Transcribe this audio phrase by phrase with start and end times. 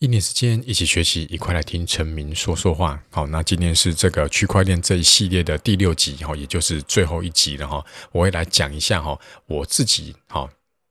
[0.00, 3.02] 一年时间一起学习，一块来听陈明说说话。
[3.10, 7.84] 好，那今天是这个区块链这一系列的第六集，哈，也就是最后一集了哈。
[8.12, 10.48] 我会来讲一下哈，我自己哈，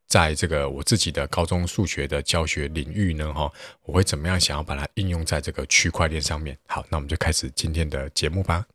[0.09, 3.49] 在这个我自己的高中数学的教学领域呢，哈，
[3.83, 6.57] 我会怎么样想要把它应用在这个区块链上面。
[6.67, 8.65] 好，那我们就开始今天的节目吧。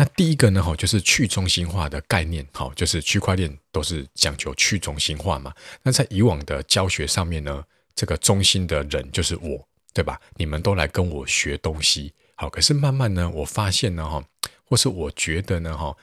[0.00, 5.52] 那第一个呢，哈，就是去中心化的概念，哈，就是区块链都是讲求去中心化嘛。
[5.82, 7.62] 那在以往的教学上面呢，
[7.94, 10.18] 这个中心的人就是我，对吧？
[10.36, 12.48] 你们都来跟我学东西，好。
[12.48, 14.24] 可是慢慢呢，我发现呢，哈，
[14.64, 15.94] 或是我觉得呢，哈，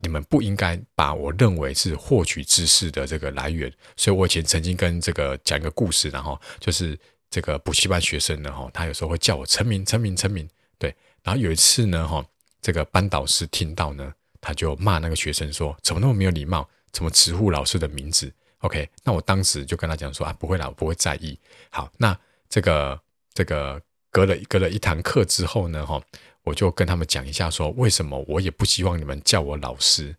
[0.00, 3.72] 你们不应该把我认为是获取知识的这个来源。
[3.96, 6.98] 所以我以前曾经跟这个讲一个故事，然后就是
[7.30, 10.92] 这个补习班学生呢，哈，他有时候会叫我陈明，陈明，陈明，对。
[11.22, 12.26] 然后有一次呢，哈。
[12.60, 16.68] 这个班导师听到呢，他就骂那个学生说：“怎么那么没有礼貌？
[16.90, 21.38] 怎么直呼老师的名字？”OK，那我当时就跟他讲说：“啊，不会啦，我不会在意。”
[21.70, 23.00] 好，那这个
[23.32, 26.02] 这个隔了隔了一堂课之后呢，哈，
[26.42, 30.16] 我就跟他们讲一下说，为什么我也不希望你们叫我老师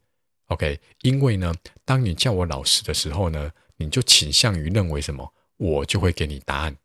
[0.47, 1.53] ？OK，因为呢，
[1.83, 6.75] 当你叫我老师的时候呢，你就倾向于认为什么，我就会给你答案，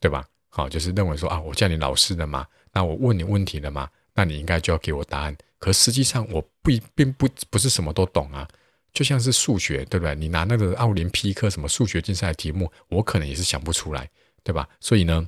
[0.00, 0.24] 对吧？
[0.48, 3.88] 好，就是认为说啊，我叫你老师的嘛，那我问你问题了嘛。
[4.18, 8.48] 那你应该就要给我答案，可实际上我不并不不是什么都懂啊，
[8.92, 10.12] 就像是数学，对不对？
[10.16, 14.10] 你拿那个奥林匹克什么数学竞赛的题目，我可能也是想不出来，
[14.42, 14.68] 对吧？
[14.80, 15.24] 所以呢，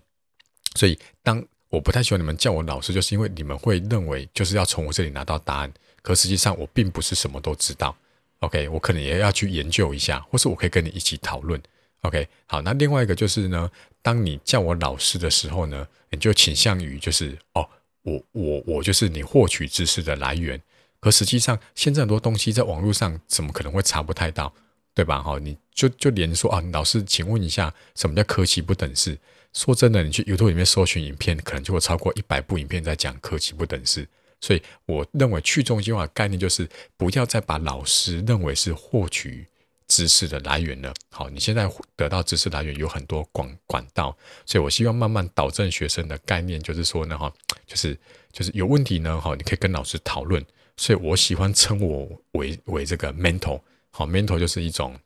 [0.74, 7.96] 所以当我不太喜欢你们叫我老师，就是因为你们会认为就是要从我这里拿到答案，可实际上我并不是什么都知道。
[8.41, 11.62] OK，我可能也要去研究一下，或是我可以跟你一起讨论。
[12.00, 13.70] OK，好，那另外一个就是呢，
[14.02, 17.64] 当你叫我老师的时候呢，你就倾向于就是哦。
[18.02, 20.60] 我我我就是你获取知识的来源，
[21.00, 24.52] 可实际上现在很多东西在网络上怎么可能会查不太到，
[24.94, 25.22] 对吧？
[25.22, 29.18] 哈，你就就连说啊，老师，请问一下，什么叫科技不等式？
[29.52, 34.08] 说真的，你去 YouTube 里面搜寻影片，可能就会超过一百部影片在讲科技不等式。
[34.40, 39.46] 所以我认为去中心化的概念就是不要再把老师认为是获取。
[39.90, 40.94] 知识的来源呢？
[41.10, 44.16] 好，你现在得到知识来源有很多管管道，
[44.46, 47.33] 所以我希望慢慢导正学生的概念，就是说呢，哈，
[47.70, 47.97] 就是
[48.33, 50.45] 就是有问题呢，哈，你可以跟老师讨论。
[50.77, 53.61] 所以我喜欢称我为为这个 mentor，
[53.91, 54.98] 好，mentor 就是一种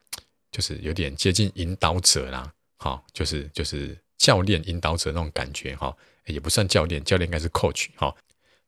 [0.51, 5.95] 就是有点接近引导者啦，好，就是就是教练引导者那种感觉，哈，
[6.25, 8.15] 也不算教练，教练应该是 coach，哈。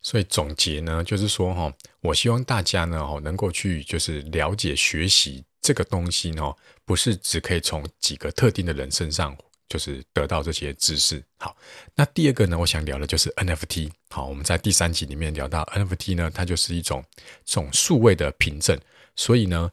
[0.02, 5.42] 所以总结呢，就是说，哈，我希望大家呢，哦，能够去就是了解学习。
[5.62, 9.36] 这个东西呢，不是只可以从几个特定的人身上
[9.68, 11.22] 就是得到这些知识。
[11.38, 11.56] 好，
[11.94, 13.90] 那第二个呢，我想聊的就是 NFT。
[14.10, 17.04] 好，我们在第三集里面聊到 NFT 呢，它就是一种
[17.44, 18.78] 这种数位的凭证。
[19.16, 19.70] 所以呢，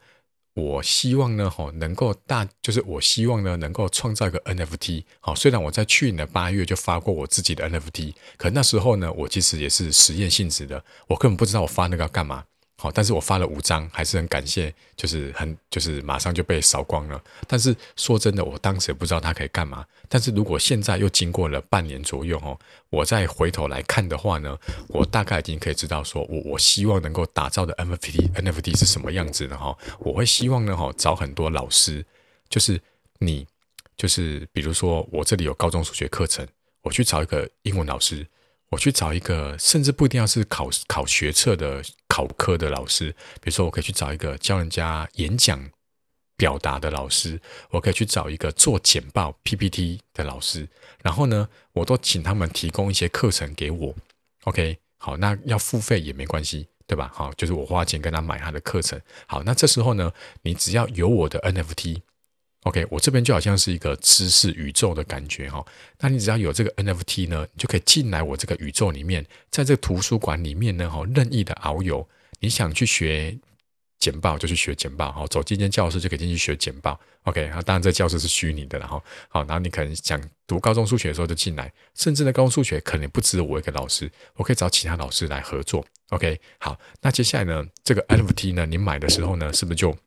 [0.55, 5.03] 我希望呢，哈，能够大，就是我希望呢，能够创造一个 NFT。
[5.19, 12.45] 好，虽然我在去年的八月就发过我自己的 NFT，可那时候呢，我其实也是实验性质的，我根本不知道我发那个要干嘛。
[12.83, 17.23] 好，但是我发了五张，还是很感谢，就是很就是马上就被扫光了。
[17.47, 19.85] 但是说真的，我当时也不知道它可以干嘛。
[20.09, 29.73] 但是如果现在又经过了半年左右哦，我再回头来看的话呢，我大概已经可以知道说，我我希望能够打造的 NFT NFT 是什么样子的哈。
[29.99, 32.05] 我会希望呢哈，找很多老师，
[32.49, 32.77] 就是
[33.19, 33.47] 你，
[33.95, 36.45] 就是比如说我这里有高中数学课程，
[36.81, 38.27] 我去找一个英文老师。
[38.73, 45.69] 我去找一个，甚至不一定要是考考学测的考科的老师，比如说，我可以去找一个教人家演讲
[46.35, 47.39] 表达的老师，
[47.69, 50.67] 我可以去找一个做简报 PPT 的老师，
[51.03, 53.95] 然后呢，我都请他们提供一些课程给我。
[54.45, 57.11] OK，好，那要付费也没关系，对吧？
[57.13, 58.99] 好，就是我花钱跟他买他的课程。
[59.27, 60.11] 好，那这时候呢，
[60.41, 62.01] 你只要有我的 NFT。
[62.63, 65.65] OK，我这边就好像是一个知识宇宙的感觉哈。
[65.99, 72.07] 那你只要有这个 NFT 呢，你就可以进来我这个宇宙里面，在这个图书馆里面呢，哈，任意的遨游。
[72.39, 73.37] 你想去学
[73.99, 76.97] 简报就去学简报，哈，走进间教室就可以进去学简报。
[77.23, 85.85] OK，啊，当然这教室是虚拟的，然后好，然后你可能想读高中数学的时候就进来，甚至呢，高中数学可能不止我一个老师，我可以找其他老师来合作。
[86.09, 89.97] OK，好，那接下来呢，这个 NFT 呢，你买的时候呢，是不是就？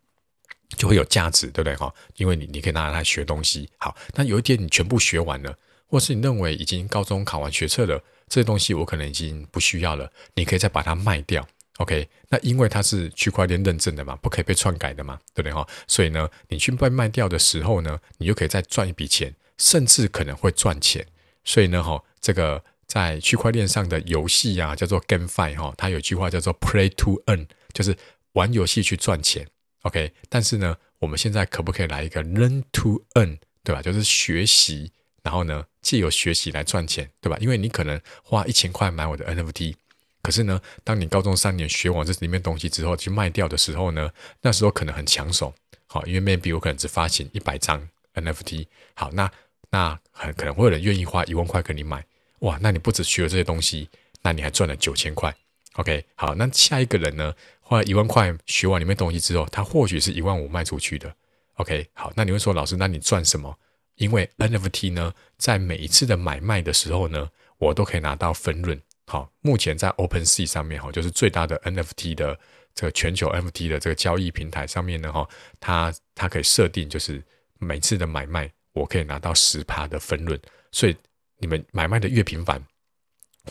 [0.76, 1.92] 就会有价值，对不对哈？
[2.16, 3.68] 因为你你可以拿来学东西。
[3.78, 11.46] 好，那有一天你全部学完了，或是你认为已经高中考完学测了，这些东西我可能已经不需要了，你可以再把它卖掉。
[11.78, 15.66] OK，那因为它是区块链认证的嘛，不可以被篡改的嘛，对不对哈？
[15.86, 21.06] 所以呢，你去被卖掉的时候呢，你就可以再赚一笔钱，甚至可能会赚钱。
[21.44, 27.94] 所以呢，哈，这个在区块链上的游戏啊，叫做 GameFi 哈，它有句话叫做 Play to Earn，就是
[28.32, 29.46] 玩游戏去赚钱。
[29.86, 33.80] OK，但是呢，我们现在可不可以来一个 learn to earn，对吧？
[33.80, 34.90] 就是学习，
[35.22, 37.38] 然后呢，借由学习来赚钱，对吧？
[37.40, 39.76] 因为你可能花一千块买我的 NFT，
[40.22, 44.10] 可是呢，当你高中三年学完这里面东西之后去卖掉的时候呢，
[44.40, 45.54] 那时候可能很抢手，
[45.86, 49.30] 好，因为 maybe 我可能只发行一百张 NFT，好，那
[49.70, 52.04] 那很可能会有人愿意花一万块给你买，
[52.40, 53.88] 哇，那你不只学了这些东西，
[54.22, 55.32] 那你还赚了九千块。
[55.74, 57.34] OK，好，那下一个人呢，
[57.68, 61.12] 花了一万块学完里面东西之后，他或许是一万五卖出去的。
[61.54, 63.58] OK，好，那你会说老师，那你赚什么？
[63.96, 67.28] 因为 NFT 呢，在每一次的买卖的时候呢，
[67.58, 68.80] 我都可以拿到分润。
[69.06, 72.38] 好，目前在 OpenSea 上面哈，就是最大的 NFT 的
[72.72, 75.28] 这个全球 NFT 的这个交易平台上面呢哈，
[75.58, 77.20] 它它可以设定就是
[77.58, 80.40] 每次的买卖，我可以拿到十趴的分润。
[80.70, 80.96] 所以
[81.38, 82.64] 你们买卖的越频繁，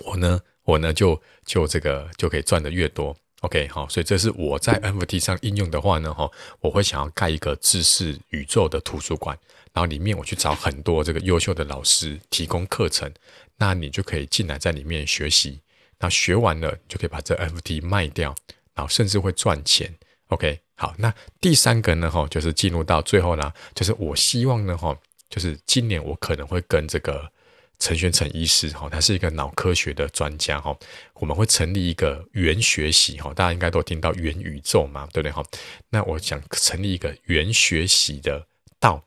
[0.06, 0.40] 我呢。
[0.66, 3.16] 我呢就就这个就可以赚得越多
[3.46, 9.38] ，OK 好，所以这是我在 NFT 上应用的话呢，哈，我会想要盖一个知识宇宙的图书馆，
[9.72, 13.12] 然后里面我去找很多这个优秀的老师提供课程，
[13.58, 15.62] 那你就可以进来在里面学习，
[16.00, 18.34] 那学完了你就可以把这 NFT 卖掉，
[18.74, 19.94] 然后甚至会赚钱
[20.30, 24.98] ，OK 好，那第三个呢，哈，就是进入到最后啦，就是我希望呢，哈，
[25.30, 27.32] 就是今年我可能会跟这个。
[27.80, 30.76] 陈玄成医师哈，他是一个脑科学的专家哈。
[31.16, 35.44] 我们会成立一个元学习哈，大家应该都听到元宇宙嘛，对不对哈？
[35.90, 38.48] 那我想成立一个元学习的
[38.80, 39.04] 道，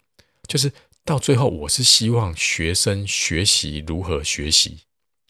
[0.46, 0.70] 就是
[1.04, 4.78] 到最后，我是希望学生学习如何学习。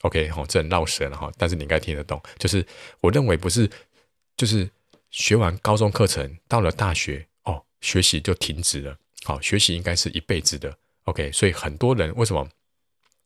[0.02, 2.20] OK 哈，这很绕舌了哈，但是你应该听得懂。
[2.38, 2.66] 就是
[3.00, 3.70] 我认为不是，
[4.36, 4.68] 就是
[5.10, 8.96] 学完高中课程到了大学哦，学习就停止了。
[9.24, 10.76] 好，学习应该是一辈子的。
[11.04, 12.48] OK，所以很多人为什么？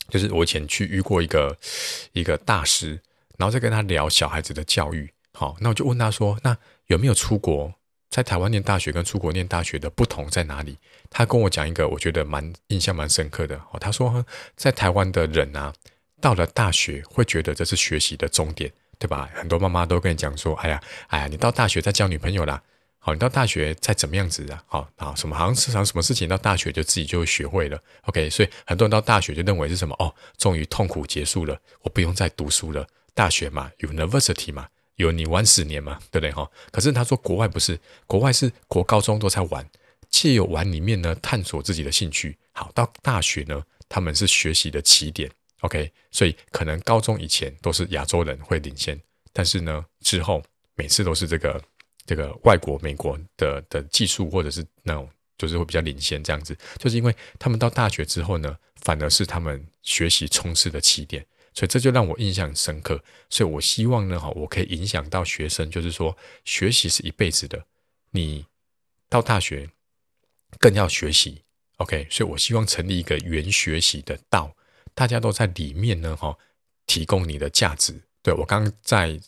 [0.09, 1.57] 就是我以前去遇过一个
[2.13, 3.01] 一个大师，
[3.39, 6.57] 然后再跟他聊小孩子的教育，好，那我就问他说，那
[6.87, 7.73] 有没有出国
[8.11, 10.77] 在台湾念大学跟出国念大学的不同在哪里？
[11.09, 14.25] 他跟我讲一个我觉得蛮印象蛮深刻的，哦，他说
[14.57, 15.73] 在台湾的人啊，
[16.21, 19.31] 到了大学会觉得这是学习的终点，对吧？
[19.35, 22.63] 很多妈妈都跟你讲说，哎呀，哎呀，你到大学再交女朋友啦。
[23.05, 24.63] 好，你到大学再怎么样子啊？
[24.69, 27.77] 好，好，什么好像是场什么事情到大学就自己就会学会了。
[28.03, 29.93] OK，所以很多人到大学就认为是什么？
[29.99, 32.87] 哦，终于痛苦结束了，我不用再读书了。
[33.13, 36.31] 大学嘛，University 嘛，有你玩十年嘛，对不对？
[36.31, 37.77] 哈，可是他说国外不是，
[38.07, 39.69] 国外是国高中都在玩，
[40.09, 42.39] 借由玩里面呢探索自己的兴趣。
[42.53, 45.29] 好，到大学呢，他们是学习的起点。
[45.63, 49.01] OK，所以可能高中以前都是亚洲人会领先，
[49.33, 50.41] 但是呢之后
[50.77, 51.61] 每次都是这个。
[52.05, 55.09] 这个外国、美国的的技术，或者是那种，
[55.39, 63.03] 就是会比较领先这样子，就是因为他们到大学之后呢，反而是他们学习冲刺的起点，所以这就让我印象深刻。
[63.31, 67.65] 所以我希望呢，哈，我可以影响到学生，就是说，学习是一辈子的，
[68.11, 68.47] 你
[69.09, 69.71] 到大学
[70.59, 71.43] 更要学习
[71.77, 72.07] ，OK？
[72.11, 74.55] 所以我希望成立一个元学习的道，
[74.95, 76.37] 大家都在里面呢，哈，
[76.87, 78.03] 提供你的价值。
[78.23, 79.19] 对，我刚在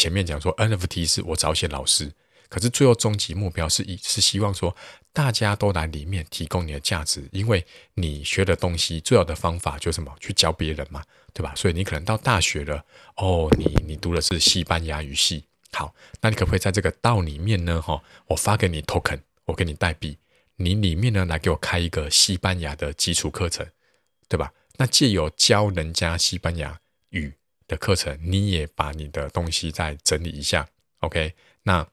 [0.00, 2.10] 前面讲说，NFT 是我找一些老师。
[2.48, 4.74] 可是最后终极目标是一是希望说，
[5.12, 7.64] 大家都来里面提供你的价值，因为
[7.94, 10.12] 你学的东西最好的方法就是什么？
[10.18, 11.04] 去教别人嘛，
[11.34, 11.54] 对吧？
[11.54, 12.82] 所以你可能到大学了，
[13.16, 17.80] 哦，你你读的是西班牙语系，好，那你可不可以在这个道里面呢？
[17.80, 20.16] 哈，我发给你 token，我给你代币，
[20.56, 23.64] 你里面呢来给我开一个西班牙的基础课程，
[24.28, 24.52] 对吧？
[24.78, 26.80] 那借由教人家西班牙
[27.10, 27.32] 语
[27.70, 30.68] 的课程，你也把你的东西再整理一下
[31.00, 31.34] ，OK？
[31.62, 31.86] 那。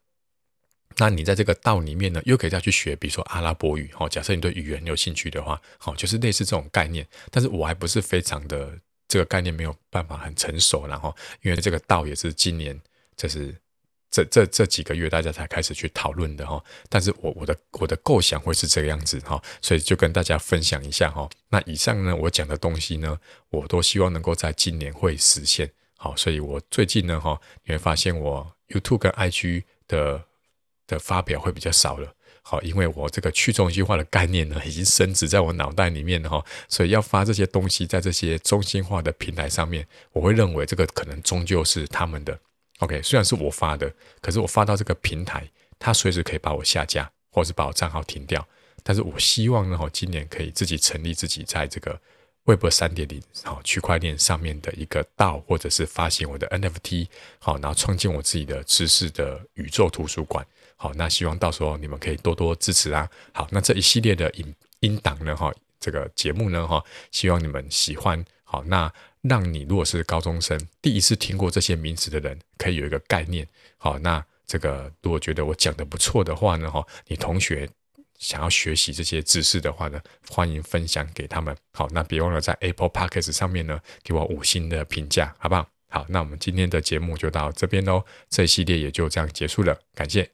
[1.00, 7.08] 那你在这个道里面呢，又可以再去学，比如说阿拉伯语，哦，假设你对语言有兴趣的话，好，就是类似这种概念。
[7.30, 8.76] 但是我还不是非常的
[9.08, 12.82] 这个概念没有办法很成熟，然后因为这个道也是今年，
[13.16, 13.56] 就是
[14.24, 16.64] 这这这几个月大家才开始去讨论的哈。
[16.90, 21.30] 但是我我的我的构想会是这个样子哈，所以就跟大家分享一下哈。
[21.50, 23.20] 那以上呢，我讲的东西呢，
[23.50, 25.70] 我都希望能够在今年会实现。
[25.98, 30.24] 好，所以我最近呢，哈，你会发现我 YouTube 跟 IG 的。
[30.90, 42.40] 的发表会比较少了，好，因为我这个去中心化的概念呢，已经深植在我脑袋里面了哈，所以要发这些东西在这些中心化的平台上面，我会认为这个可能终究是他们的。
[42.80, 43.92] OK，虽然是我发的，
[44.22, 48.48] 可是我发到这个平台，它随时可以把我下架，或是把我账号停掉。
[48.84, 52.00] 但是我希望呢，哈，今年可以自己成立自己在这个
[52.46, 57.08] Web 三点零，好，区块链上面的一个道，或者是发行我的 NFT，
[57.40, 60.46] 好，然后创建我自己的知识的宇宙图书馆。
[60.76, 63.10] 好，那希望到时候你们可以多多支持啊。
[63.34, 68.24] 好，那这一系列的音音档呢，哈，这个节目呢，哈，希望你们喜欢。
[68.50, 68.92] 好，那
[69.24, 73.46] 让你如果是高中生，第一次听过这些名词的人，可以有一个概念。
[73.78, 77.70] 好，那这个如果觉得我讲的不错的话呢，哈，你同学
[78.18, 81.54] 想要学习这些知识的话呢，欢迎分享给他们。
[81.74, 85.68] 好，那别忘了在 Apple Podcast 上面呢，给我五星的评价，好不好？
[85.90, 90.30] 好，那我们今天的节目就到这边喽，这一系列也就这样结束了，感谢